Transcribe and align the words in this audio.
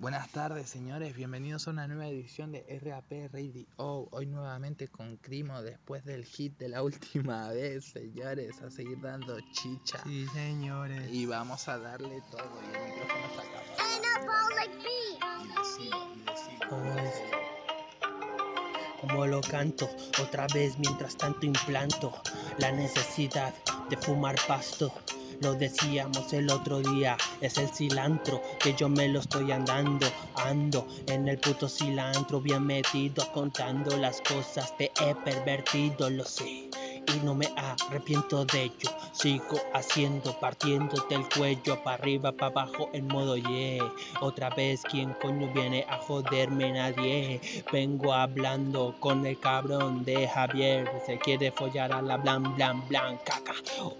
Buenas 0.00 0.32
tardes, 0.32 0.70
señores. 0.70 1.14
Bienvenidos 1.14 1.68
a 1.68 1.72
una 1.72 1.86
nueva 1.86 2.08
edición 2.08 2.52
de 2.52 2.64
RAP 2.82 3.30
Radio. 3.34 3.66
Hoy 3.76 4.24
nuevamente 4.24 4.88
con 4.88 5.18
Crimo 5.18 5.60
después 5.60 6.06
del 6.06 6.24
hit 6.24 6.56
de 6.56 6.70
la 6.70 6.82
última 6.90 7.50
vez, 7.50 7.84
señores. 7.84 8.62
A 8.62 8.70
seguir 8.70 8.98
dando 9.02 9.38
chicha. 9.52 10.02
Sí, 10.04 10.26
señores. 10.28 11.06
Y 11.12 11.26
vamos 11.26 11.68
a 11.68 11.76
darle 11.76 12.22
todo. 12.30 12.62
Y 12.62 12.74
el 12.74 12.94
micrófono 12.94 13.26
está 13.26 13.42
acá. 13.42 13.60
Y. 15.78 15.90
Como 19.02 19.26
lo 19.26 19.42
canto, 19.42 19.86
otra 20.18 20.46
vez 20.54 20.78
mientras 20.78 21.14
tanto 21.14 21.44
implanto 21.44 22.22
la 22.56 22.72
necesidad 22.72 23.52
de 23.90 23.98
fumar 23.98 24.36
pasto. 24.48 24.94
Lo 25.40 25.54
decíamos 25.54 26.32
el 26.34 26.50
otro 26.50 26.80
día, 26.80 27.16
es 27.40 27.56
el 27.56 27.70
cilantro 27.70 28.42
que 28.62 28.74
yo 28.74 28.90
me 28.90 29.08
lo 29.08 29.20
estoy 29.20 29.50
andando. 29.50 30.06
Ando 30.34 30.86
en 31.06 31.28
el 31.28 31.38
puto 31.38 31.66
cilantro, 31.68 32.42
bien 32.42 32.66
metido, 32.66 33.26
contando 33.32 33.96
las 33.96 34.20
cosas. 34.20 34.76
Te 34.76 34.92
he 35.00 35.14
pervertido, 35.24 36.10
lo 36.10 36.24
sé. 36.24 36.69
Y 37.14 37.24
no 37.24 37.34
me 37.34 37.48
arrepiento 37.56 38.44
de 38.44 38.64
ello. 38.64 38.90
Sigo 39.12 39.58
haciendo, 39.74 40.38
partiéndote 40.38 41.14
el 41.14 41.28
cuello, 41.28 41.82
para 41.82 41.96
arriba, 41.96 42.32
para 42.32 42.52
abajo, 42.52 42.88
en 42.92 43.06
modo 43.08 43.36
yeah. 43.36 43.82
Otra 44.20 44.50
vez, 44.50 44.82
¿quién 44.82 45.14
coño 45.20 45.52
viene 45.52 45.84
a 45.88 45.96
joderme? 45.98 46.72
Nadie. 46.72 47.40
Vengo 47.72 48.12
hablando 48.12 48.94
con 49.00 49.26
el 49.26 49.38
cabrón 49.38 50.04
de 50.04 50.28
Javier. 50.28 50.90
Se 51.06 51.18
quiere 51.18 51.50
follar 51.52 51.92
a 51.92 52.02
la 52.02 52.16
blan, 52.16 52.54
blan, 52.54 52.86
blan, 52.88 53.18
caca. 53.18 53.54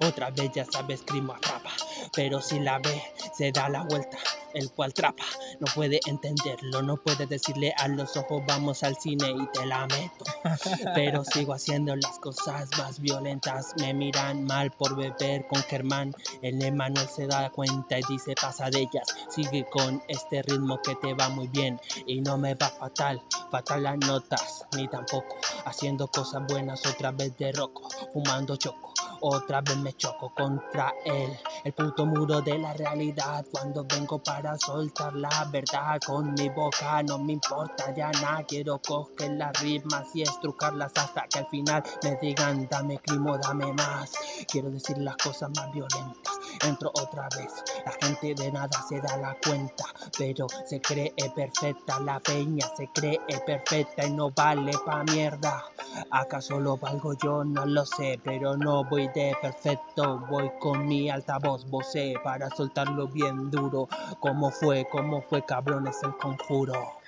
Otra 0.06 0.30
vez 0.30 0.50
ya 0.52 0.64
sabes, 0.64 1.02
crimo 1.04 1.32
atrapa. 1.32 1.70
Pero 2.14 2.40
si 2.40 2.60
la 2.60 2.78
ve, 2.78 3.02
se 3.34 3.50
da 3.52 3.68
la 3.68 3.82
vuelta. 3.82 4.18
El 4.54 4.70
cual 4.72 4.92
trapa, 4.92 5.24
no 5.60 5.66
puede 5.74 6.00
entenderlo, 6.06 6.82
no 6.82 6.96
puede 6.96 7.26
decirle 7.26 7.72
a 7.78 7.88
los 7.88 8.16
ojos 8.16 8.42
vamos 8.46 8.82
al 8.82 8.96
cine 8.96 9.30
y 9.30 9.46
te 9.52 9.66
la 9.66 9.86
meto. 9.86 10.24
Pero 10.94 11.24
sigo 11.24 11.54
haciendo 11.54 11.94
las 11.96 12.18
cosas 12.18 12.68
más 12.78 12.98
violentas, 13.00 13.74
me 13.78 13.94
miran 13.94 14.44
mal 14.44 14.70
por 14.72 14.96
beber 14.96 15.46
con 15.46 15.62
Germán. 15.62 16.14
El 16.42 16.62
Emanuel 16.62 17.08
se 17.08 17.26
da 17.26 17.50
cuenta 17.50 17.98
y 17.98 18.02
dice 18.08 18.34
pasa 18.40 18.70
de 18.70 18.80
ellas, 18.80 19.06
sigue 19.28 19.64
con 19.70 20.02
este 20.08 20.42
ritmo 20.42 20.80
que 20.82 20.96
te 20.96 21.14
va 21.14 21.28
muy 21.28 21.48
bien 21.48 21.80
y 22.06 22.20
no 22.20 22.36
me 22.36 22.54
va 22.54 22.68
fatal, 22.68 23.22
fatal 23.50 23.82
las 23.82 23.98
notas, 23.98 24.64
ni 24.76 24.88
tampoco 24.88 25.36
haciendo 25.64 26.08
cosas 26.08 26.42
buenas 26.48 26.84
otra 26.86 27.12
vez 27.12 27.36
de 27.36 27.52
roco, 27.52 27.88
fumando 28.12 28.56
choco. 28.56 28.92
Otra 29.22 29.60
vez 29.60 29.76
me 29.76 29.92
choco 29.92 30.32
contra 30.34 30.94
él, 31.04 31.30
el 31.64 31.72
puto 31.74 32.06
muro 32.06 32.40
de 32.40 32.56
la 32.58 32.72
realidad. 32.72 33.44
Cuando 33.50 33.84
vengo 33.84 34.18
para 34.22 34.56
soltar 34.56 35.14
la 35.14 35.46
verdad 35.52 36.00
con 36.06 36.32
mi 36.32 36.48
boca, 36.48 37.02
no 37.02 37.18
me 37.18 37.34
importa 37.34 37.94
ya 37.94 38.10
nada. 38.12 38.42
Quiero 38.44 38.78
coger 38.78 39.32
las 39.32 39.60
rimas 39.60 40.08
y 40.14 40.22
estrucarlas 40.22 40.92
hasta 40.96 41.26
que 41.28 41.40
al 41.40 41.46
final 41.48 41.82
me 42.02 42.16
digan, 42.22 42.66
dame 42.70 42.98
crimo, 42.98 43.36
dame 43.36 43.70
más. 43.74 44.12
Quiero 44.50 44.70
decir 44.70 44.96
las 44.98 45.16
cosas 45.18 45.50
más 45.54 45.70
violentas. 45.70 46.39
Entro 46.66 46.90
otra 46.94 47.28
vez, 47.36 47.52
la 47.84 47.92
gente 48.00 48.34
de 48.34 48.52
nada 48.52 48.82
se 48.88 49.00
da 49.00 49.16
la 49.16 49.36
cuenta, 49.44 49.84
pero 50.18 50.46
se 50.66 50.80
cree 50.80 51.14
perfecta. 51.34 52.00
La 52.00 52.20
peña 52.20 52.66
se 52.76 52.88
cree 52.88 53.18
perfecta 53.46 54.06
y 54.06 54.12
no 54.12 54.30
vale 54.30 54.72
pa' 54.84 55.04
mierda. 55.04 55.64
¿Acaso 56.10 56.60
lo 56.60 56.76
valgo 56.76 57.14
yo? 57.22 57.44
No 57.44 57.66
lo 57.66 57.84
sé, 57.84 58.20
pero 58.22 58.56
no 58.56 58.84
voy 58.84 59.08
de 59.08 59.34
perfecto. 59.40 60.20
Voy 60.28 60.50
con 60.60 60.86
mi 60.86 61.10
altavoz, 61.10 61.68
vocé 61.68 62.14
para 62.22 62.48
soltarlo 62.50 63.08
bien 63.08 63.50
duro. 63.50 63.88
¿Cómo 64.20 64.50
fue? 64.50 64.86
¿Cómo 64.90 65.22
fue, 65.22 65.44
cabrón? 65.44 65.86
Es 65.88 66.02
el 66.02 66.16
conjuro. 66.16 67.00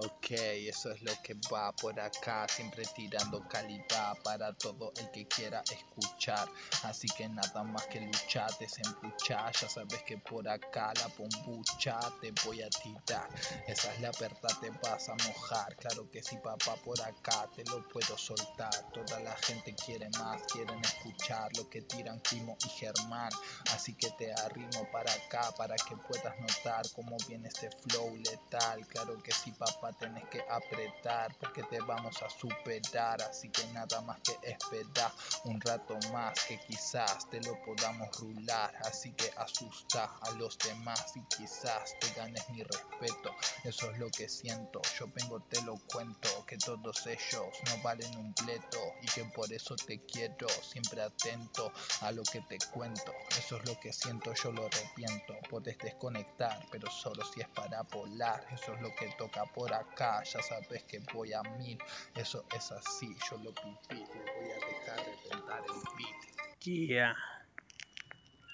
Ok, 0.00 0.30
eso 0.30 0.92
es 0.92 1.02
lo 1.02 1.12
que 1.24 1.34
va 1.52 1.72
por 1.72 1.98
acá, 1.98 2.46
siempre 2.48 2.84
tirando 2.94 3.42
calidad 3.48 4.16
para 4.22 4.52
todo 4.52 4.92
el 4.96 5.10
que 5.10 5.26
quiera 5.26 5.60
escuchar. 5.72 6.48
Así 6.84 7.08
que 7.16 7.28
nada 7.28 7.64
más 7.64 7.84
que 7.88 8.02
luchar, 8.02 8.48
desembuchar, 8.60 9.52
ya 9.60 9.68
sabes 9.68 10.00
que 10.04 10.16
por 10.18 10.48
acá 10.48 10.92
la 11.00 11.08
bombucha 11.18 11.98
te 12.20 12.32
voy 12.44 12.62
a 12.62 12.70
tirar. 12.70 13.28
Esa 13.66 13.92
es 13.92 14.00
la 14.00 14.12
verdad, 14.20 14.56
te 14.60 14.70
vas 14.70 15.08
a 15.08 15.16
mojar. 15.26 15.74
Claro 15.74 16.08
que 16.12 16.22
sí, 16.22 16.36
papá, 16.44 16.76
por 16.84 17.00
acá 17.02 17.50
te 17.56 17.64
lo 17.64 17.82
puedo 17.88 18.16
soltar. 18.16 18.70
Toda 18.92 19.18
la 19.18 19.34
gente 19.38 19.74
quiere 19.84 20.08
más, 20.10 20.40
quieren 20.52 20.80
escuchar 20.84 21.50
lo 21.56 21.68
que 21.68 21.82
tiran 21.82 22.20
Kimo 22.20 22.56
y 22.64 22.68
Germán. 22.68 23.30
Así 23.74 23.96
que 23.96 24.10
te 24.12 24.32
arrimo 24.32 24.88
para 24.92 25.12
acá 25.12 25.50
para 25.56 25.74
que 25.74 25.96
puedas 25.96 26.38
notar 26.38 26.88
cómo 26.94 27.16
viene 27.26 27.48
este 27.48 27.68
flow 27.82 28.14
letal. 28.14 28.86
Claro 28.86 29.20
que 29.24 29.32
sí, 29.32 29.50
papá 29.50 29.87
tenés 29.92 30.28
que 30.28 30.40
apretar 30.48 31.34
porque 31.38 31.62
te 31.64 31.80
vamos 31.80 32.22
a 32.22 32.30
superar 32.30 33.20
así 33.22 33.50
que 33.50 33.66
nada 33.68 34.00
más 34.02 34.20
que 34.20 34.38
esperar 34.42 35.12
un 35.44 35.60
rato 35.60 35.98
más 36.12 36.34
que 36.46 36.58
quizás 36.58 37.28
te 37.30 37.40
lo 37.40 37.60
podamos 37.62 38.08
rular 38.18 38.74
así 38.84 39.12
que 39.12 39.30
asusta 39.36 40.10
a 40.20 40.30
los 40.32 40.58
demás 40.58 41.12
y 41.16 41.22
quizás 41.36 41.96
te 42.00 42.08
ganes 42.14 42.48
mi 42.50 42.62
respeto 42.62 43.34
eso 43.64 43.90
es 43.90 43.98
lo 43.98 44.10
que 44.10 44.28
siento 44.28 44.80
yo 44.98 45.06
vengo 45.14 45.40
te 45.40 45.60
lo 45.62 45.76
cuento 45.86 46.44
que 46.46 46.58
todos 46.58 47.06
ellos 47.06 47.46
no 47.66 47.82
valen 47.82 48.16
un 48.16 48.34
pleto 48.34 48.78
y 49.02 49.06
que 49.06 49.24
por 49.26 49.52
eso 49.52 49.74
te 49.76 49.98
quiero 50.06 50.48
siempre 50.48 51.02
atento 51.02 51.72
a 52.00 52.12
lo 52.12 52.22
que 52.22 52.40
te 52.42 52.58
cuento 52.72 53.12
eso 53.38 53.56
es 53.56 53.68
lo 53.68 53.78
que 53.80 53.92
siento 53.92 54.32
yo 54.34 54.52
lo 54.52 54.66
arrepiento 54.66 55.34
puedes 55.48 55.76
desconectar 55.78 56.66
pero 56.70 56.90
solo 56.90 57.24
si 57.24 57.40
es 57.40 57.48
para 57.48 57.82
volar 57.82 58.44
eso 58.52 58.74
es 58.74 58.80
lo 58.80 58.94
que 58.94 59.08
toca 59.18 59.44
por 59.46 59.72
acá, 59.78 60.22
ya 60.22 60.42
sabes 60.42 60.82
que 60.84 61.00
voy 61.12 61.32
a 61.32 61.42
mil, 61.42 61.78
eso 62.14 62.44
es 62.56 62.70
así, 62.72 63.16
yo 63.30 63.38
lo 63.38 63.52
pipí, 63.54 63.96
le 63.96 64.32
voy 64.32 64.50
a 64.50 64.66
dejar 64.66 64.98
reventar 64.98 65.62
el 65.66 65.82
beat. 65.96 66.58
Yeah. 66.60 67.16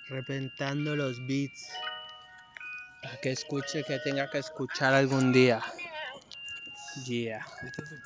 Repentando 0.08 0.94
los 0.94 1.18
beats. 1.26 1.70
Para 3.02 3.20
que 3.20 3.32
escuche 3.32 3.82
que 3.84 3.98
tenga 3.98 4.30
que 4.30 4.38
escuchar 4.38 4.94
algún 4.94 5.32
día. 5.32 5.60
Yeah. 7.06 7.44
Esto 7.62 7.84
se 7.86 7.96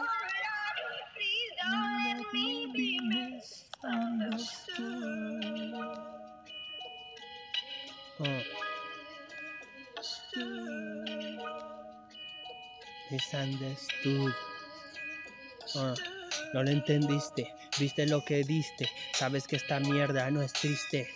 Oh 0.01 0.07
Lord, 0.45 1.05
please 1.15 1.53
don't 1.63 2.05
let 2.05 2.23
me 2.35 2.49
be 2.77 2.91
misunderstood. 3.85 5.75
Oh, 8.21 8.43
misunderstood. 13.11 14.35
Ah, 15.77 15.95
no 16.53 16.63
lo 16.63 16.71
entendiste, 16.71 17.53
viste 17.79 18.07
lo 18.07 18.25
que 18.25 18.45
diste, 18.45 18.89
sabes 19.13 19.47
que 19.47 19.57
esta 19.57 19.81
mierda 19.81 20.31
no 20.31 20.43
es 20.43 20.53
triste. 20.53 21.09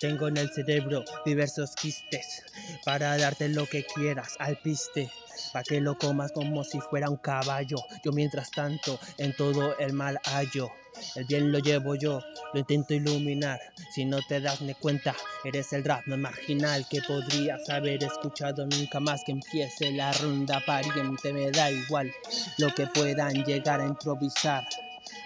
Tengo 0.00 0.28
en 0.28 0.38
el 0.38 0.50
cerebro 0.50 1.04
diversos 1.26 1.74
quistes 1.74 2.42
para 2.84 3.18
darte 3.18 3.48
lo 3.48 3.66
que 3.66 3.84
quieras 3.84 4.34
al 4.38 4.56
piste, 4.56 5.10
para 5.52 5.62
que 5.62 5.80
lo 5.80 5.96
comas 5.96 6.32
como 6.32 6.64
si 6.64 6.80
fuera 6.80 7.10
un 7.10 7.16
caballo. 7.16 7.78
Yo 8.04 8.12
mientras 8.12 8.50
tanto 8.50 8.98
en 9.18 9.34
todo 9.34 9.76
el 9.78 9.92
mal 9.92 10.18
hallo, 10.24 10.70
el 11.14 11.24
bien 11.24 11.52
lo 11.52 11.58
llevo 11.58 11.94
yo, 11.94 12.20
lo 12.52 12.60
intento 12.60 12.94
iluminar. 12.94 13.60
Si 13.94 14.04
no 14.04 14.18
te 14.28 14.40
das 14.40 14.60
ni 14.60 14.74
cuenta, 14.74 15.14
eres 15.44 15.72
el 15.72 15.84
rap 15.84 16.06
marginal 16.06 16.86
que 16.88 17.00
podrías 17.02 17.68
haber 17.68 18.02
escuchado 18.02 18.66
nunca 18.66 19.00
más 19.00 19.22
que 19.24 19.32
empiece 19.32 19.92
la 19.92 20.12
ronda 20.12 20.60
pariente. 20.66 21.32
Me 21.32 21.50
da 21.50 21.70
igual 21.70 22.12
lo 22.58 22.74
que 22.74 22.86
puedan 22.88 23.44
llegar 23.44 23.80
a 23.80 23.86
improvisar. 23.86 24.64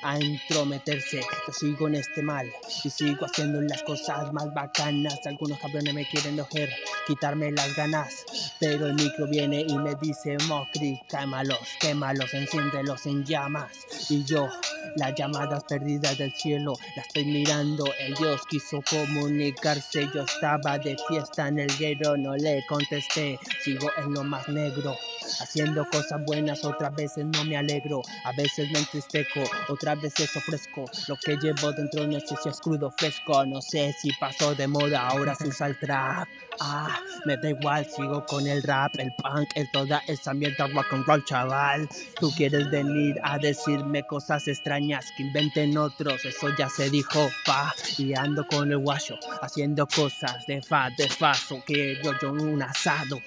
A 0.03 0.19
entrometerse. 0.19 1.21
Yo 1.47 1.53
sigo 1.53 1.89
en 1.89 1.97
este 1.97 2.23
mal 2.23 2.51
y 2.85 2.91
sigo 2.91 3.27
haciendo 3.27 3.61
las 3.63 3.83
cosas 3.85 4.33
más 4.33 4.53
bacanas. 4.53 5.19
Algunos 5.27 5.59
cabrones 5.59 5.95
me 5.95 6.09
quieren 6.09 6.37
coger, 6.37 6.71
quitarme 7.07 7.53
las 7.53 7.75
ganas. 7.77 8.25
Pero 8.59 8.87
el 8.87 8.95
micro 8.95 9.27
viene 9.29 9.65
y 9.67 9.79
me 9.79 9.95
dice, 10.01 10.37
Mocri, 10.49 11.01
quémalos, 11.09 11.59
quémalos, 11.81 12.33
enciéndelos 12.35 13.07
en 13.07 13.25
llamas. 13.25 13.73
Y 14.11 14.25
yo, 14.25 14.49
las 14.97 15.15
llamadas 15.15 15.65
perdidas 15.65 16.19
del 16.19 16.33
cielo, 16.35 16.75
las 16.97 17.07
estoy 17.07 17.25
mirando. 17.25 17.85
El 18.01 18.15
Dios 18.15 18.43
quiso 18.49 18.83
comunicarse. 18.89 20.09
Yo 20.15 20.23
estaba 20.23 20.79
de 20.79 20.97
fiesta 21.09 21.49
en 21.49 21.61
el 21.61 21.77
guero, 21.79 22.17
no 22.17 22.37
le 22.37 22.65
contesté. 22.69 23.39
Sigo 23.63 23.91
en 23.97 24.13
lo 24.15 24.25
más 24.25 24.49
negro, 24.49 24.97
haciendo 25.41 25.87
cosas 25.91 26.25
buenas. 26.27 26.65
Otras 26.65 26.95
veces 26.95 27.27
no 27.27 27.45
me 27.45 27.57
alegro, 27.57 28.03
a 28.25 28.33
veces 28.33 28.71
me 28.71 28.81
entristezco, 28.81 29.41
otras 29.69 29.92
veces 29.95 30.35
ofrezco. 30.37 30.85
Lo 31.09 31.17
que 31.17 31.37
llevo 31.37 31.73
dentro 31.73 32.07
no 32.07 32.21
sé 32.21 32.35
si 32.43 32.49
es 32.49 32.61
crudo 32.61 32.91
fresco, 32.91 33.45
no 33.47 33.61
sé 33.61 33.95
si 34.01 34.11
pasó 34.19 34.55
de 34.55 34.67
moda, 34.67 35.09
ahora 35.09 35.35
se 35.35 35.49
usa 35.49 35.69
el 35.69 35.79
trap. 35.79 36.29
Ah, 36.61 37.01
me 37.25 37.37
da 37.37 37.51
igual, 37.51 37.87
sigo 37.87 38.25
con 38.27 38.47
el 38.47 38.63
rap, 38.63 38.93
el 38.99 39.13
punk, 39.15 39.49
el 39.55 39.71
toda 39.73 40.03
esa 40.07 40.35
mierda 40.35 40.67
rock 40.69 40.93
and 40.93 41.07
roll, 41.07 41.25
chaval. 41.25 41.89
Tú 42.21 42.31
quieres 42.37 42.71
venir 42.71 43.17
a 43.23 43.39
decirme 43.39 44.03
cosas 44.07 44.47
extrañas 44.49 45.07
que 45.17 45.23
inventen 45.23 45.77
otros, 45.79 46.25
eso 46.25 46.49
ya 46.57 46.69
se 46.69 46.91
dijo, 46.91 47.31
pa. 47.47 47.75
Y 47.99 48.15
ando 48.15 48.47
con 48.47 48.71
el 48.71 48.79
guacho, 48.79 49.19
haciendo 49.41 49.87
cosas 49.87 50.45
de 50.47 50.63
fa, 50.63 50.91
de 50.97 51.09
faso, 51.09 51.63
que 51.67 51.99
yo, 52.03 52.13
yo 52.21 52.33
un 52.33 52.63
asado 52.63 53.21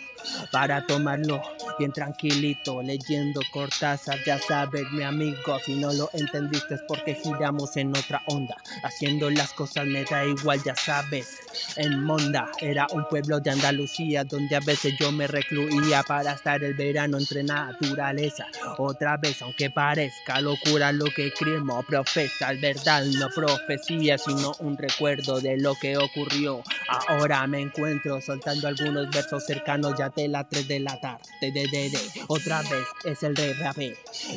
para 0.52 0.86
tomarlo 0.86 1.42
bien 1.78 1.92
tranquilito, 1.92 2.82
leyendo 2.82 3.42
Cortázar, 3.52 4.18
ya 4.26 4.40
sabes, 4.40 4.90
mi 4.92 5.04
amigo, 5.04 5.60
si 5.66 5.76
no 5.76 5.94
lo 5.94 6.10
entendiste 6.14 6.55
es 6.70 6.82
porque 6.88 7.16
giramos 7.16 7.76
en 7.78 7.96
otra 7.96 8.22
onda, 8.28 8.56
haciendo 8.84 9.30
las 9.30 9.52
cosas 9.54 9.86
me 9.86 10.04
da 10.04 10.26
igual, 10.26 10.62
ya 10.64 10.76
sabes. 10.76 11.40
En 11.76 12.04
Monda 12.04 12.50
era 12.60 12.88
un 12.92 13.08
pueblo 13.08 13.40
de 13.40 13.52
Andalucía 13.52 14.24
donde 14.24 14.56
a 14.56 14.60
veces 14.60 14.94
yo 15.00 15.12
me 15.12 15.28
recluía 15.28 16.04
para 16.04 16.34
estar 16.34 16.64
el 16.64 16.74
verano 16.74 17.18
entre 17.18 17.44
naturaleza. 17.44 18.46
Otra 18.78 19.18
vez, 19.18 19.42
aunque 19.42 19.70
parezca 19.70 20.42
locura 20.42 20.92
lo 20.92 21.06
que 21.06 21.28
escribo, 21.28 21.84
profesa, 21.84 22.52
es 22.52 22.62
verdad, 22.62 23.06
no 23.06 23.30
profecía, 23.30 24.18
sino 24.18 24.54
un 24.60 24.78
recuerdo 24.78 25.40
de 25.40 25.58
lo 25.58 25.76
que 25.76 25.98
ocurrió. 25.98 26.62
Ahora 27.08 27.46
me 27.48 27.62
encuentro 27.62 28.22
soltando 28.22 28.68
algunos 28.68 29.10
versos 29.12 29.46
cercanos 29.46 29.94
ya 29.98 30.10
de 30.10 30.28
las 30.28 30.48
3 30.50 30.68
de 30.68 30.80
la 30.80 31.00
tarde. 31.00 31.24
De, 31.42 31.52
de, 31.52 31.68
de. 31.68 32.00
Otra 32.28 32.62
vez 32.62 32.86
es 33.04 33.24
el 33.24 33.36
rapé 33.60 33.96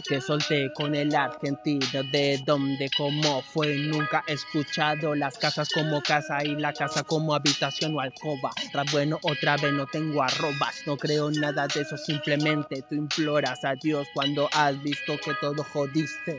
que 0.09 0.21
solté 0.21 0.73
con 0.75 0.95
el 0.95 1.15
argentino. 1.15 2.03
De 2.11 2.39
donde, 2.47 2.89
cómo 2.97 3.43
fue, 3.43 3.77
nunca 3.77 4.23
he 4.27 4.33
escuchado 4.33 5.15
las 5.15 5.37
casas 5.37 5.69
como 5.69 6.01
casa 6.01 6.45
y 6.45 6.57
la 6.57 6.73
casa 6.73 7.03
como 7.03 7.35
habitación 7.35 7.95
o 7.95 8.01
alcoba. 8.01 8.51
Bueno, 8.93 9.19
otra 9.23 9.57
vez 9.57 9.73
no 9.73 9.87
tengo 9.87 10.23
arrobas, 10.23 10.87
no 10.87 10.97
creo 10.97 11.31
nada 11.31 11.67
de 11.67 11.83
eso. 11.83 11.97
Simplemente 11.97 12.83
tú 12.89 12.95
imploras 12.95 13.65
a 13.65 13.75
Dios 13.75 14.09
cuando 14.15 14.49
has 14.53 14.81
visto 14.83 15.19
que 15.25 15.35
todo 15.41 15.65
jodiste. 15.65 16.39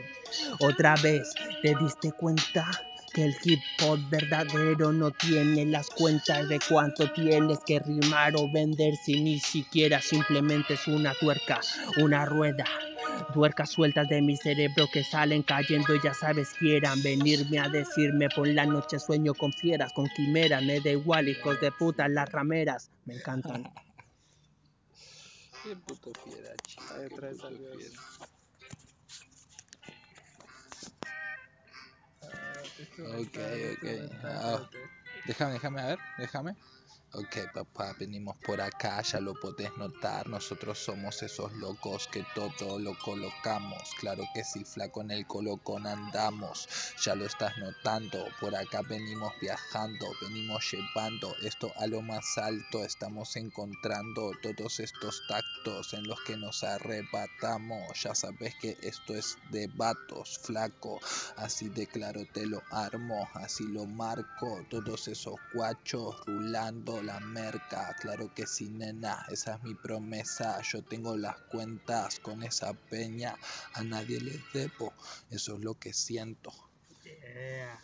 Otra 0.60 0.94
vez 0.96 1.30
te 1.62 1.74
diste 1.76 2.12
cuenta 2.12 2.68
que 3.12 3.24
el 3.24 3.36
hip 3.44 3.60
hop 3.82 3.98
verdadero 4.08 4.92
no 4.92 5.10
tiene 5.10 5.66
las 5.66 5.88
cuentas 5.90 6.48
de 6.48 6.60
cuánto 6.68 7.10
tienes 7.12 7.58
que 7.66 7.80
rimar 7.80 8.34
o 8.36 8.48
vender 8.48 8.94
si 8.96 9.20
ni 9.20 9.40
siquiera 9.40 10.00
simplemente 10.00 10.74
es 10.74 10.86
una 10.86 11.12
tuerca, 11.14 11.60
una 11.96 12.24
rueda. 12.24 12.64
Tuercas 13.32 13.70
sueltas 13.70 14.08
de 14.08 14.20
mi 14.22 14.36
cerebro 14.36 14.88
que 14.92 15.04
salen 15.04 15.42
cayendo, 15.42 15.94
ya 16.02 16.14
sabes, 16.14 16.52
quieran 16.58 17.02
venirme 17.02 17.58
a 17.58 17.68
decirme 17.68 18.28
por 18.34 18.48
la 18.48 18.66
noche 18.66 18.98
sueño 18.98 19.34
con 19.34 19.52
fieras, 19.52 19.92
con 19.92 20.08
quimeras, 20.08 20.62
me 20.62 20.80
da 20.80 20.90
igual, 20.90 21.28
hijos 21.28 21.60
de 21.60 21.70
puta, 21.72 22.08
las 22.08 22.30
rameras, 22.30 22.90
me 23.04 23.14
encantan. 23.14 23.64
Qué 25.64 25.76
puto 25.76 26.12
fiera. 26.24 26.54
Ok, 32.98 33.38
ok. 33.76 33.84
Ah, 34.24 34.60
déjame, 35.26 35.52
déjame, 35.52 35.80
a 35.80 35.86
ver, 35.86 35.98
déjame. 36.18 36.56
Ok, 37.12 37.38
papá, 37.52 37.92
venimos 37.98 38.36
por 38.46 38.60
acá, 38.60 39.02
ya 39.02 39.18
lo 39.18 39.34
podés 39.34 39.76
notar. 39.76 40.28
Nosotros 40.28 40.78
somos 40.78 41.20
esos 41.24 41.52
locos 41.54 42.06
que 42.06 42.24
todo 42.36 42.78
lo 42.78 42.96
colocamos. 43.00 43.82
Claro 43.98 44.22
que 44.32 44.44
sí, 44.44 44.64
flaco, 44.64 45.00
en 45.00 45.10
el 45.10 45.26
colocón 45.26 45.88
andamos. 45.88 46.68
Ya 47.02 47.16
lo 47.16 47.26
estás 47.26 47.58
notando. 47.58 48.24
Por 48.40 48.54
acá 48.54 48.82
venimos 48.82 49.32
viajando, 49.40 50.06
venimos 50.22 50.64
llevando 50.70 51.34
esto 51.42 51.72
a 51.78 51.88
lo 51.88 52.00
más 52.00 52.38
alto. 52.38 52.84
Estamos 52.84 53.34
encontrando 53.34 54.30
todos 54.40 54.78
estos 54.78 55.20
tactos 55.26 55.92
en 55.94 56.06
los 56.06 56.20
que 56.20 56.36
nos 56.36 56.62
arrebatamos. 56.62 58.00
Ya 58.04 58.14
sabes 58.14 58.54
que 58.62 58.78
esto 58.82 59.16
es 59.16 59.36
de 59.50 59.66
vatos, 59.74 60.38
flaco. 60.38 61.00
Así 61.34 61.70
de 61.70 61.88
claro 61.88 62.20
te 62.32 62.46
lo 62.46 62.62
armo, 62.70 63.28
así 63.34 63.64
lo 63.64 63.84
marco. 63.84 64.64
Todos 64.70 65.08
esos 65.08 65.34
guachos 65.52 66.14
rulando 66.24 66.99
la 67.02 67.20
merca. 67.20 67.94
Claro 68.00 68.32
que 68.34 68.46
sí, 68.46 68.70
nena, 68.70 69.24
esa 69.30 69.56
es 69.56 69.62
mi 69.62 69.74
promesa. 69.74 70.60
Yo 70.62 70.82
tengo 70.82 71.16
las 71.16 71.38
cuentas 71.42 72.18
con 72.20 72.42
esa 72.42 72.72
peña. 72.74 73.36
A 73.74 73.82
nadie 73.82 74.20
les 74.20 74.40
debo, 74.52 74.92
eso 75.30 75.54
es 75.56 75.60
lo 75.64 75.74
que 75.74 75.92
siento. 75.92 76.52
Yeah. 77.04 77.80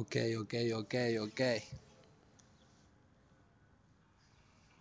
Ok, 0.00 0.16
ok, 0.40 0.54
ok, 0.80 0.94
ok. 1.20 1.40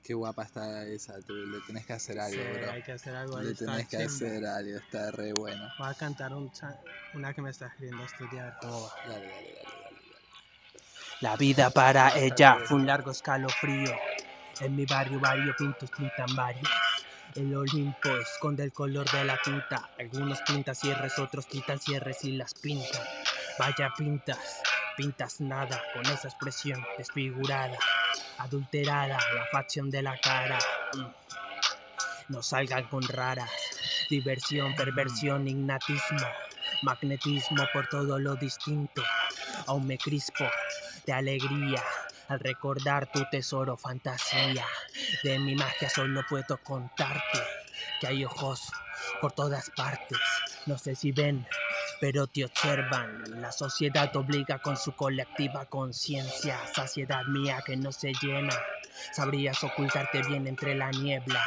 Qué 0.03 0.13
guapa 0.13 0.43
está 0.43 0.83
esa, 0.85 1.21
tú 1.21 1.33
le 1.33 1.59
tenés 1.61 1.85
que 1.85 1.93
hacer 1.93 2.19
algo, 2.19 2.41
Sí, 2.41 2.59
bro. 2.59 2.71
hay 2.71 2.81
que 2.83 2.91
hacer 2.91 3.15
algo, 3.15 3.37
ahí 3.37 3.45
Le 3.45 3.51
está 3.51 3.65
tenés 3.65 3.87
que 3.87 3.97
hacer 3.97 4.45
algo, 4.45 4.77
está 4.77 5.11
re 5.11 5.33
bueno. 5.33 5.69
Voy 5.79 5.89
a 5.89 5.93
cantar 5.93 6.33
un 6.33 6.51
una 7.13 7.33
que 7.33 7.41
me 7.41 7.51
está 7.51 7.67
escribiendo 7.67 8.03
estudiar. 8.03 8.57
Dale, 8.61 8.75
dale, 9.07 9.27
dale, 9.27 9.55
dale. 9.55 9.97
La 11.21 11.37
vida 11.37 11.69
para 11.69 12.17
ella 12.17 12.57
fue 12.65 12.77
un 12.77 12.85
largo 12.85 13.11
escalofrío. 13.11 13.95
En 14.59 14.75
mi 14.75 14.85
barrio 14.85 15.19
varios 15.19 15.55
pintos 15.55 15.89
pintan 15.91 16.35
varios. 16.35 16.69
El 17.35 17.55
Olimpo 17.55 18.09
esconde 18.17 18.63
el 18.63 18.73
color 18.73 19.09
de 19.09 19.23
la 19.23 19.39
tinta. 19.41 19.89
Algunos 19.97 20.41
pintan 20.41 20.75
cierres, 20.75 21.17
otros 21.17 21.45
quitan 21.45 21.79
cierres 21.79 22.23
y 22.25 22.33
las 22.33 22.53
pintan. 22.53 23.01
Vaya 23.57 23.89
pintas, 23.97 24.61
pintas 24.97 25.39
nada 25.39 25.81
con 25.93 26.05
esa 26.05 26.27
expresión 26.27 26.83
desfigurada, 26.97 27.77
adulterada, 28.37 29.17
la 29.35 29.45
facción 29.51 29.89
de 29.89 30.01
la 30.01 30.17
cara. 30.17 30.59
No 32.29 32.41
salgan 32.41 32.87
con 32.87 33.03
raras. 33.03 33.49
Diversión, 34.09 34.75
perversión, 34.75 35.47
ignatismo, 35.47 36.27
magnetismo 36.81 37.65
por 37.73 37.87
todo 37.87 38.19
lo 38.19 38.35
distinto. 38.35 39.03
Aún 39.67 39.87
me 39.87 39.97
crispo 39.97 40.45
de 41.05 41.13
alegría 41.13 41.83
al 42.27 42.39
recordar 42.39 43.11
tu 43.11 43.23
tesoro, 43.29 43.77
fantasía. 43.77 44.65
De 45.23 45.39
mi 45.39 45.55
magia 45.55 45.89
solo 45.89 46.21
puedo 46.29 46.57
contarte 46.63 47.39
que 47.99 48.07
hay 48.07 48.25
ojos 48.25 48.61
por 49.21 49.33
todas 49.33 49.69
partes. 49.75 50.19
No 50.65 50.77
sé 50.77 50.95
si 50.95 51.11
ven, 51.11 51.45
pero 52.03 52.27
te 52.27 52.43
observan. 52.43 53.23
La 53.39 53.49
sociedad 53.49 54.13
obliga 54.17 54.59
con 54.59 54.75
su 54.75 54.91
colectiva 54.91 55.65
conciencia. 55.67 56.59
Saciedad 56.75 57.23
mía 57.27 57.63
que 57.65 57.77
no 57.77 57.93
se 57.93 58.11
llena. 58.21 58.53
Sabrías 59.13 59.63
ocultarte 59.63 60.21
bien 60.27 60.45
entre 60.45 60.75
la 60.75 60.91
niebla. 60.91 61.41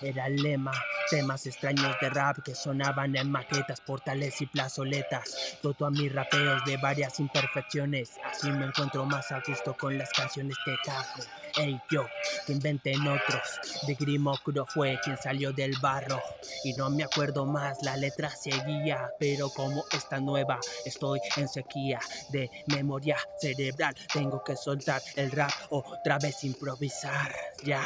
Era 0.00 0.28
el 0.28 0.36
lema, 0.36 0.72
temas 1.10 1.44
extraños 1.44 1.94
de 2.00 2.08
rap 2.08 2.38
que 2.42 2.54
sonaban 2.54 3.14
en 3.16 3.30
maquetas, 3.30 3.82
portales 3.82 4.40
y 4.40 4.46
plazoletas. 4.46 5.58
Todo 5.60 5.84
a 5.84 5.90
mis 5.90 6.10
rapeos 6.10 6.64
de 6.64 6.78
varias 6.78 7.20
imperfecciones. 7.20 8.18
Así 8.24 8.50
me 8.50 8.64
encuentro 8.64 9.04
más 9.04 9.30
a 9.30 9.42
gusto 9.46 9.76
con 9.76 9.98
las 9.98 10.10
canciones 10.12 10.56
que 10.64 10.74
cago. 10.86 11.47
Ey, 11.60 11.80
yo, 11.90 12.06
que 12.46 12.52
inventen 12.52 13.00
otros. 13.06 13.42
De 13.86 13.94
Grimocro 13.94 14.66
fue 14.66 14.98
quien 15.02 15.16
salió 15.18 15.52
del 15.52 15.72
barro. 15.82 16.22
Y 16.64 16.72
no 16.74 16.88
me 16.90 17.04
acuerdo 17.04 17.46
más, 17.46 17.82
la 17.82 17.96
letra 17.96 18.30
seguía. 18.30 19.12
Pero 19.18 19.48
como 19.50 19.82
esta 19.92 20.20
nueva. 20.20 20.60
Estoy 20.84 21.20
en 21.36 21.48
sequía 21.48 22.00
de 22.28 22.50
memoria 22.66 23.16
cerebral. 23.36 23.94
Tengo 24.12 24.42
que 24.42 24.56
soltar 24.56 25.02
el 25.16 25.30
rap 25.32 25.50
otra 25.70 26.18
vez 26.18 26.44
improvisar. 26.44 27.34
Ya 27.64 27.82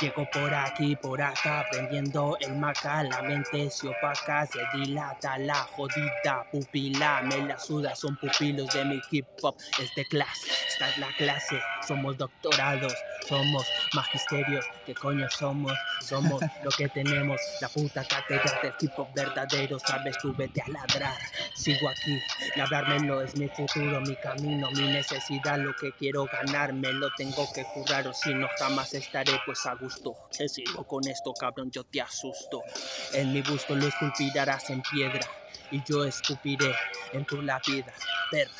llego 0.00 0.24
por 0.30 0.54
aquí, 0.54 0.94
por 0.96 1.20
acá, 1.20 1.66
prendiendo 1.70 2.36
el 2.40 2.54
maca. 2.54 3.02
La 3.02 3.22
mente 3.22 3.68
se 3.70 3.88
opaca, 3.88 4.46
se 4.46 4.60
dilata 4.74 5.38
la 5.38 5.54
jodida 5.54 6.46
pupila. 6.52 7.22
Me 7.22 7.42
la 7.42 7.58
suda, 7.58 7.94
son 7.96 8.16
pupilos 8.16 8.72
de 8.72 8.84
mi 8.84 9.00
hip 9.10 9.26
hop. 9.42 9.56
Es 9.80 9.92
de 9.96 10.04
clase, 10.04 10.48
esta 10.68 10.88
es 10.90 10.98
la 10.98 11.08
clase. 11.18 11.60
Somos 11.86 12.16
doctorados, 12.16 12.94
somos 13.28 13.66
magisterios. 13.94 14.64
¿Qué 14.84 14.94
coño 14.94 15.28
somos? 15.30 15.72
Somos 16.00 16.40
lo 16.64 16.70
que 16.70 16.88
tenemos. 16.88 17.40
La 17.60 17.68
puta 17.68 18.04
cátedra 18.04 18.60
del 18.62 18.74
hip 18.80 18.92
hop 18.96 19.08
verdadero. 19.14 19.78
Sabes 19.80 20.16
tú, 20.18 20.34
vete 20.36 20.62
a 20.62 20.68
ladrar. 20.68 21.18
Sigo 21.54 21.88
aquí, 21.88 22.20
labrármelo 22.54 23.22
es 23.22 23.36
mi 23.36 23.48
futuro, 23.48 24.00
mi 24.02 24.14
camino, 24.16 24.70
mi 24.72 24.86
necesidad. 24.88 25.58
Lo 25.58 25.74
que 25.74 25.92
quiero 25.98 26.26
ganarme 26.26 26.92
lo 26.92 27.08
tengo 27.16 27.50
que 27.52 27.64
currar 27.74 28.06
o 28.06 28.14
si 28.14 28.32
no 28.34 28.46
jamás 28.58 28.94
estaré 29.16 29.40
pues 29.46 29.64
a 29.66 29.74
gusto. 29.74 30.14
Que 30.36 30.48
sigo 30.48 30.84
con 30.84 31.06
esto, 31.08 31.32
cabrón, 31.32 31.70
yo 31.70 31.84
te 31.84 32.00
asusto. 32.00 32.62
En 33.14 33.32
mi 33.32 33.40
busto 33.42 33.74
lo 33.74 33.86
esculpirás 33.86 34.68
en 34.70 34.82
piedra 34.82 35.26
y 35.70 35.82
yo 35.84 36.04
escupiré 36.04 36.74
en 37.12 37.24
tu 37.24 37.40
lápida, 37.40 37.92
perra. 38.30 38.52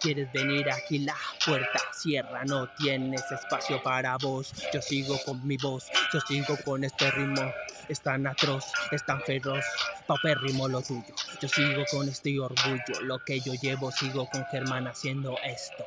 ¿Quieres 0.00 0.30
venir 0.32 0.70
aquí? 0.70 0.98
La 0.98 1.16
puerta 1.44 1.80
cierra, 1.92 2.44
no 2.44 2.68
tienes 2.74 3.22
espacio 3.30 3.82
para 3.82 4.16
vos. 4.18 4.52
Yo 4.72 4.82
sigo 4.82 5.18
con 5.24 5.44
mi 5.46 5.56
voz, 5.56 5.86
yo 6.12 6.20
sigo 6.20 6.56
con 6.64 6.84
este 6.84 7.10
ritmo. 7.10 7.50
Es 7.88 8.00
tan 8.00 8.26
atroz, 8.26 8.64
es 8.92 9.04
tan 9.04 9.20
feroz, 9.22 9.64
paupérrimo 10.06 10.68
lo 10.68 10.82
tuyo. 10.82 11.14
Yo 11.40 11.48
sigo 11.48 11.84
con 11.90 12.08
este 12.08 12.38
orgullo, 12.38 13.00
lo 13.02 13.18
que 13.18 13.40
yo 13.40 13.52
llevo, 13.54 13.90
sigo 13.90 14.28
con 14.30 14.44
Germán 14.46 14.86
haciendo 14.86 15.36
esto. 15.44 15.84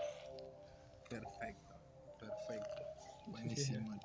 Perfecto, 1.09 1.75
perfecto. 2.19 2.83
Buenísimo. 3.27 3.96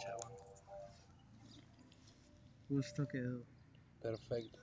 Justo 2.73 3.07
quedó. 3.07 3.47
Perfecto. 4.01 4.59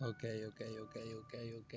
Ok, 0.00 0.24
ok, 0.48 0.60
ok, 0.84 0.96
ok, 1.20 1.34
ok. 1.60 1.74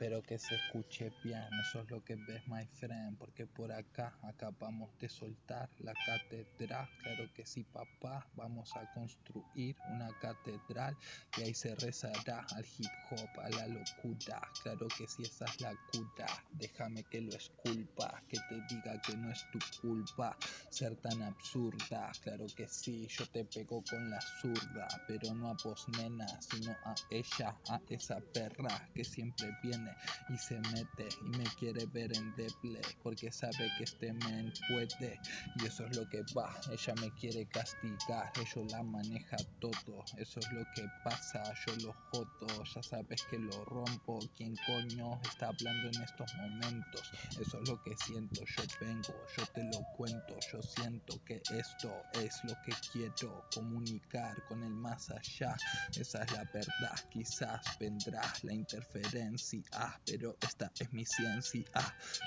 Espero 0.00 0.22
que 0.22 0.38
se 0.38 0.54
escuche 0.54 1.12
bien, 1.22 1.46
eso 1.60 1.82
es 1.82 1.90
lo 1.90 2.02
que 2.02 2.16
ves, 2.16 2.42
my 2.46 2.66
friend, 2.78 3.18
porque 3.18 3.46
por 3.46 3.70
acá 3.70 4.18
acabamos 4.22 4.88
de 4.98 5.10
soltar 5.10 5.68
la 5.80 5.92
catedral. 5.92 6.88
Claro 7.02 7.30
que 7.34 7.44
sí, 7.44 7.64
papá, 7.64 8.26
vamos 8.34 8.74
a 8.76 8.90
construir 8.94 9.76
una 9.90 10.08
catedral 10.18 10.96
y 11.36 11.42
ahí 11.42 11.52
se 11.52 11.74
rezará 11.74 12.46
al 12.56 12.64
hip 12.64 12.90
hop, 13.10 13.40
a 13.40 13.50
la 13.50 13.66
locura. 13.66 14.40
Claro 14.62 14.88
que 14.88 15.06
sí, 15.06 15.22
esa 15.22 15.44
es 15.44 15.60
la 15.60 15.74
cura. 15.92 16.26
Déjame 16.52 17.04
que 17.04 17.20
lo 17.20 17.36
esculpa, 17.36 18.22
que 18.26 18.38
te 18.48 18.74
diga 18.74 18.98
que 19.02 19.14
no 19.18 19.30
es 19.30 19.44
tu 19.50 19.58
culpa 19.82 20.34
ser 20.70 20.96
tan 20.96 21.20
absurda. 21.20 22.10
Claro 22.22 22.46
que 22.56 22.66
sí, 22.68 23.06
yo 23.06 23.26
te 23.26 23.44
pego 23.44 23.84
con 23.90 24.08
la 24.08 24.20
zurda, 24.40 24.88
pero 25.06 25.34
no 25.34 25.50
a 25.50 25.56
vos, 25.62 25.86
nena, 25.90 26.26
sino 26.40 26.72
a 26.86 26.94
ella, 27.10 27.54
a 27.68 27.82
esa 27.90 28.18
perra 28.32 28.88
que 28.94 29.04
siempre 29.04 29.54
viene 29.62 29.89
y 30.28 30.36
se 30.38 30.60
mete 30.72 31.08
y 31.22 31.30
me 31.30 31.44
quiere 31.58 31.86
ver 31.86 32.16
en 32.16 32.34
deble 32.34 32.80
porque 33.02 33.30
sabe 33.32 33.70
que 33.76 33.84
este 33.84 34.12
men 34.12 34.52
puede 34.68 35.20
y 35.56 35.66
eso 35.66 35.86
es 35.86 35.96
lo 35.96 36.08
que 36.08 36.22
va. 36.36 36.54
Ella 36.70 36.94
me 37.00 37.10
quiere 37.12 37.46
castigar 37.46 38.32
ella 38.36 38.62
la 38.70 38.82
maneja 38.82 39.36
todo 39.60 40.04
eso 40.16 40.40
es 40.40 40.52
lo 40.52 40.64
que 40.74 40.88
pasa 41.02 41.42
yo 41.66 41.74
lo 41.84 41.92
jodo 42.10 42.64
ya 42.74 42.82
sabes 42.82 43.22
que 43.30 43.38
lo 43.38 43.64
rompo 43.64 44.18
quién 44.36 44.54
coño 44.66 45.20
está 45.22 45.48
hablando 45.48 45.88
en 45.88 46.02
estos 46.02 46.34
momentos 46.36 47.10
eso 47.38 47.58
es 47.60 47.68
lo 47.68 47.82
que 47.82 47.96
siento 47.96 48.42
yo 48.44 48.62
vengo 48.80 49.26
yo 49.36 49.46
te 49.54 49.64
lo 49.64 49.84
cuento 49.96 50.36
yo 50.52 50.62
siento 50.62 51.22
que 51.24 51.40
esto 51.50 52.02
es 52.12 52.42
lo 52.44 52.54
que 52.62 52.72
quiero 52.92 53.44
comunicar 53.54 54.42
con 54.44 54.62
el 54.62 54.74
más 54.74 55.10
allá. 55.10 55.56
Esa 55.96 56.22
es 56.22 56.32
la 56.32 56.44
verdad 56.52 56.98
quizás 57.10 57.60
vendrá 57.78 58.22
la 58.42 58.52
interferencia 58.52 59.62
pero 60.04 60.36
esta 60.40 60.70
es 60.78 60.92
mi 60.92 61.04
ciencia 61.04 61.64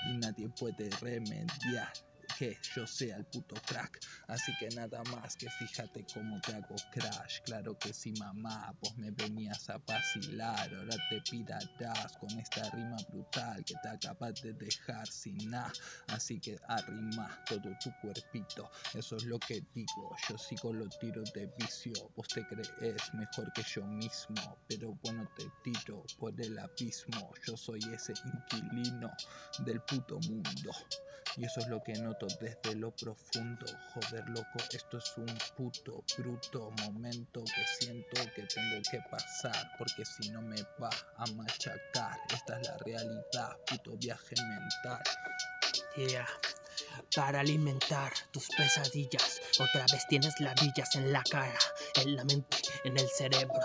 y 0.06 0.18
nadie 0.18 0.48
puede 0.48 0.90
remediar 1.00 1.92
que 2.38 2.58
yo 2.74 2.86
sea 2.86 3.16
el 3.16 3.24
puto 3.26 3.54
crack. 3.66 4.00
Así 4.28 4.52
que 4.58 4.68
nada 4.70 5.02
más 5.04 5.36
que 5.36 5.48
fíjate 5.50 6.04
cómo 6.12 6.40
te 6.40 6.54
hago 6.54 6.74
crash. 6.90 7.40
Claro 7.44 7.78
que 7.78 7.92
sí, 7.92 8.12
mamá, 8.18 8.74
vos 8.80 8.96
me 8.96 9.10
venías 9.10 9.68
a 9.70 9.78
vacilar. 9.78 10.74
Ahora 10.74 10.96
te 11.10 11.20
pirarás 11.30 12.16
con 12.18 12.30
esta 12.38 12.68
rima 12.70 12.96
brutal 13.08 13.64
que 13.64 13.74
te 13.82 13.88
acabas 13.88 14.42
de 14.42 14.52
dejar 14.54 15.06
sin 15.06 15.50
nada. 15.50 15.72
Así 16.08 16.40
que 16.40 16.58
arrima 16.68 17.38
todo 17.46 17.70
tu 17.82 17.92
cuerpito. 18.00 18.70
Eso 18.94 19.16
es 19.16 19.24
lo 19.24 19.38
que 19.38 19.62
digo. 19.74 20.16
Yo 20.28 20.38
sigo 20.38 20.72
los 20.72 20.98
tiros 20.98 21.32
de 21.32 21.46
vicio. 21.58 21.92
Vos 22.16 22.28
te 22.28 22.46
crees 22.46 23.14
mejor 23.14 23.52
que 23.52 23.62
yo 23.62 23.84
mismo. 23.86 24.58
Pero 24.68 24.94
bueno, 25.02 25.28
te 25.36 25.44
tiro 25.62 26.04
por 26.18 26.32
el 26.40 26.58
abismo. 26.58 27.32
Yo 27.46 27.56
soy 27.56 27.80
ese 27.92 28.14
inquilino 28.24 29.10
del 29.64 29.80
puto 29.82 30.18
mundo. 30.20 30.72
Y 31.36 31.44
eso 31.44 31.60
es 31.60 31.68
lo 31.68 31.82
que 31.82 31.94
noto 31.94 32.23
desde 32.40 32.74
lo 32.76 32.90
profundo. 32.90 33.66
Joder, 33.94 34.28
loco, 34.28 34.58
esto 34.72 34.98
es 34.98 35.12
un 35.16 35.38
puto, 35.56 36.04
bruto 36.16 36.70
momento 36.82 37.44
que 37.44 37.84
siento 37.84 38.22
que 38.34 38.42
tengo 38.42 38.82
que 38.90 39.00
pasar. 39.10 39.72
Porque 39.78 40.04
si 40.04 40.30
no 40.30 40.42
me 40.42 40.62
va 40.80 40.90
a 41.16 41.26
machacar. 41.32 42.18
Esta 42.32 42.60
es 42.60 42.68
la 42.68 42.76
realidad, 42.78 43.56
puto 43.66 43.96
viaje 43.96 44.34
mental. 44.36 45.02
Yeah. 45.96 46.26
Para 47.14 47.40
alimentar 47.40 48.12
tus 48.32 48.48
pesadillas, 48.48 49.40
otra 49.60 49.86
vez 49.92 50.06
tienes 50.08 50.38
ladillas 50.40 50.94
en 50.96 51.12
la 51.12 51.22
cara, 51.22 51.58
en 51.96 52.16
la 52.16 52.24
mente, 52.24 52.56
en 52.84 52.98
el 52.98 53.08
cerebro. 53.08 53.64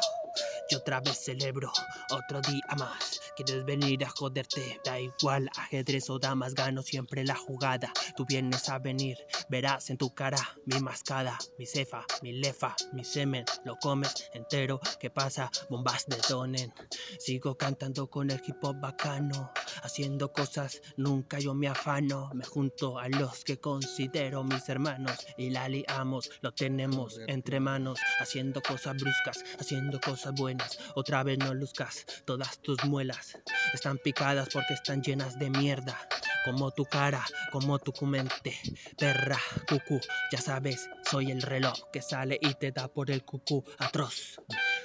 Y 0.70 0.76
otra 0.76 1.00
vez 1.00 1.18
celebro 1.18 1.72
otro 2.12 2.42
día 2.42 2.76
más. 2.78 3.09
Quieres 3.40 3.64
venir 3.64 4.04
a 4.04 4.10
joderte, 4.10 4.82
da 4.84 5.00
igual, 5.00 5.50
ajedrez 5.56 6.10
o 6.10 6.20
damas, 6.20 6.54
gano 6.54 6.82
siempre 6.82 7.24
la 7.24 7.36
jugada. 7.36 7.90
Tú 8.18 8.26
vienes 8.26 8.68
a 8.68 8.80
venir, 8.80 9.18
verás 9.48 9.90
en 9.90 9.98
tu 9.98 10.14
cara 10.14 10.60
mi 10.66 10.78
mascada, 10.82 11.38
mi 11.58 11.66
cefa, 11.66 12.06
mi 12.22 12.34
lefa, 12.34 12.76
mi 12.92 13.06
semen. 13.06 13.46
Lo 13.64 13.78
comes 13.78 14.30
entero, 14.34 14.82
¿qué 15.00 15.10
pasa? 15.10 15.50
Bombas 15.70 16.06
detonen. 16.08 16.74
Sigo 17.18 17.56
cantando 17.56 18.10
con 18.10 18.30
el 18.30 18.42
hip 18.46 18.58
hop 18.62 18.76
bacano, 18.82 19.54
haciendo 19.84 20.32
cosas, 20.32 20.82
nunca 20.98 21.40
yo 21.40 21.54
me 21.54 21.68
afano. 21.68 22.30
Me 22.34 22.44
junto 22.46 23.00
a 23.00 23.10
los 23.10 23.44
que 23.44 23.60
considero 23.60 24.44
mis 24.44 24.68
hermanos 24.70 25.26
y 25.38 25.50
la 25.50 25.68
liamos, 25.70 26.30
lo 26.42 26.54
tenemos 26.54 27.20
entre 27.28 27.60
manos, 27.60 28.00
haciendo 28.20 28.62
cosas 28.62 28.96
bruscas, 28.98 29.44
haciendo 29.60 30.00
cosas 30.00 30.34
buenas. 30.36 30.80
Otra 30.96 31.24
vez 31.24 31.38
no 31.40 31.54
luzcas, 31.54 32.06
todas 32.26 32.60
tus 32.60 32.84
muelas 32.86 33.38
están 33.74 33.98
picadas 33.98 34.50
porque 34.52 34.74
están 34.74 35.02
llenas 35.02 35.38
de 35.38 35.50
mierda. 35.50 35.98
Como 36.46 36.72
tu 36.72 36.86
cara, 36.86 37.24
como 37.52 37.80
tu 37.80 37.94
mente, 38.06 38.58
perra, 38.98 39.38
cucú, 39.68 40.00
ya 40.32 40.40
sabes, 40.40 40.90
soy 41.10 41.32
el 41.32 41.42
reloj 41.42 41.78
que 41.92 42.02
sale 42.02 42.40
y 42.42 42.54
te 42.54 42.72
da 42.72 42.88
por 42.88 43.12
el 43.12 43.24
cucú 43.24 43.64
atroz. 43.78 44.40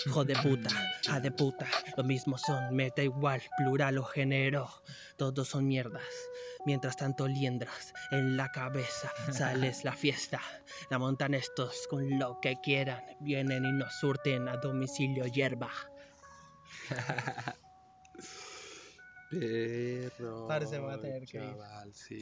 Hijo 0.06 0.24
de 0.24 0.34
puta, 0.34 0.70
ja 1.06 1.20
de 1.20 1.30
puta, 1.30 1.66
lo 1.96 2.04
mismo 2.04 2.36
son, 2.36 2.74
me 2.74 2.90
da 2.94 3.02
igual, 3.02 3.42
plural 3.56 3.98
o 3.98 4.04
género, 4.04 4.68
todos 5.16 5.48
son 5.48 5.66
mierdas. 5.66 6.02
Mientras 6.66 6.96
tanto 6.96 7.26
liendras 7.26 7.92
en 8.10 8.36
la 8.36 8.50
cabeza, 8.50 9.10
sales 9.32 9.84
la 9.84 9.94
fiesta, 9.94 10.40
la 10.90 10.98
montan 10.98 11.34
estos 11.34 11.86
con 11.88 12.18
lo 12.18 12.38
que 12.40 12.60
quieran, 12.60 13.02
vienen 13.20 13.64
y 13.64 13.72
nos 13.72 13.94
surten 13.94 14.48
a 14.48 14.56
domicilio 14.56 15.26
hierba. 15.26 15.70
Perro. 19.30 20.50
A 20.50 21.00
tener 21.00 21.24
que 21.26 21.38
ir. 21.38 21.42
chaval, 21.42 21.94
sí. 21.94 22.18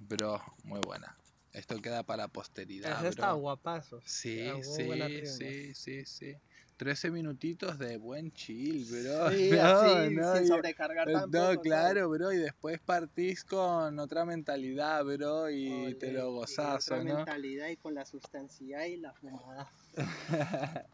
Bro, 0.00 0.42
muy 0.64 0.80
buena. 0.80 1.16
Esto 1.52 1.76
queda 1.80 2.02
para 2.04 2.24
la 2.24 2.28
posteridad, 2.28 2.98
Ese 2.98 3.08
está 3.08 3.32
bro. 3.32 3.38
guapazo. 3.38 4.00
Sí, 4.04 4.38
sí, 4.62 5.26
sí, 5.26 5.74
sí, 5.74 6.04
sí. 6.06 6.36
13 6.80 7.10
minutitos 7.10 7.78
de 7.78 7.98
buen 7.98 8.32
chill, 8.32 8.86
bro. 8.86 9.30
Sí, 9.30 9.50
No, 9.50 9.66
así, 9.66 10.14
no, 10.14 10.34
sin 10.36 10.44
y- 10.44 10.48
sobrecargar 10.48 11.12
tampoco. 11.12 11.36
No, 11.36 11.46
¿sabes? 11.48 11.62
claro, 11.62 12.08
bro, 12.08 12.32
y 12.32 12.38
después 12.38 12.80
partís 12.80 13.44
con 13.44 13.98
otra 13.98 14.24
mentalidad, 14.24 15.04
bro, 15.04 15.50
y 15.50 15.94
te 15.96 16.10
lo 16.10 16.32
gozás, 16.32 16.86
otra 16.86 16.96
¿o 16.96 17.04
¿no? 17.04 17.16
mentalidad 17.16 17.68
y 17.68 17.76
con 17.76 17.92
la 17.92 18.06
sustancia 18.06 18.88
y 18.88 18.96
la 18.96 19.12
fumada. 19.12 19.70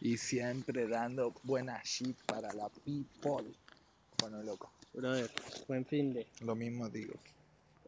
y 0.00 0.16
siempre 0.16 0.88
dando 0.88 1.34
buena 1.42 1.78
shit 1.84 2.16
para 2.24 2.50
la 2.54 2.70
people. 2.70 3.52
Bueno, 4.22 4.42
loco, 4.42 4.72
Brother, 4.94 5.30
buen 5.68 5.84
fin 5.84 6.14
de. 6.14 6.26
lo 6.40 6.54
mismo 6.56 6.88
digo. 6.88 7.12